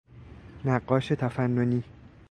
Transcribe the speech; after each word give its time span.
نقاش 0.65 1.07
تفننی 1.11 1.83